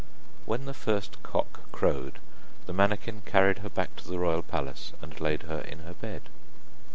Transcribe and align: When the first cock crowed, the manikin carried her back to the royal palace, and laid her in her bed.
When 0.45 0.65
the 0.65 0.73
first 0.73 1.21
cock 1.21 1.69
crowed, 1.71 2.17
the 2.65 2.73
manikin 2.73 3.21
carried 3.23 3.59
her 3.59 3.69
back 3.69 3.95
to 3.97 4.07
the 4.07 4.17
royal 4.17 4.41
palace, 4.41 4.93
and 4.99 5.21
laid 5.21 5.43
her 5.43 5.59
in 5.59 5.77
her 5.81 5.93
bed. 5.93 6.23